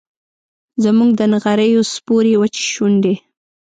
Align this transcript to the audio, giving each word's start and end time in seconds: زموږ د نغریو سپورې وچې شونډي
زموږ 0.83 1.09
د 1.19 1.21
نغریو 1.33 1.81
سپورې 1.93 2.33
وچې 2.41 2.63
شونډي 2.73 3.15